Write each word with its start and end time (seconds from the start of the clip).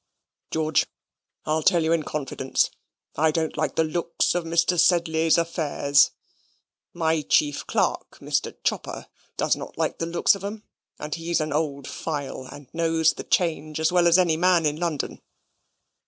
George! 0.49 0.87
I 1.45 1.61
tell 1.61 1.83
you 1.83 1.91
in 1.91 2.01
confidence 2.01 2.71
I 3.15 3.29
don't 3.29 3.55
like 3.55 3.75
the 3.75 3.83
looks 3.83 4.33
of 4.33 4.45
Mr. 4.45 4.79
Sedley's 4.79 5.37
affairs. 5.37 6.09
My 6.91 7.21
chief 7.21 7.67
clerk, 7.67 8.17
Mr. 8.19 8.55
Chopper, 8.63 9.05
does 9.37 9.55
not 9.55 9.77
like 9.77 9.99
the 9.99 10.07
looks 10.07 10.33
of 10.33 10.43
'em, 10.43 10.63
and 10.97 11.13
he's 11.13 11.39
an 11.39 11.53
old 11.53 11.87
file, 11.87 12.47
and 12.51 12.67
knows 12.73 13.13
'Change 13.29 13.79
as 13.79 13.91
well 13.91 14.07
as 14.07 14.17
any 14.17 14.37
man 14.37 14.65
in 14.65 14.77
London. 14.77 15.21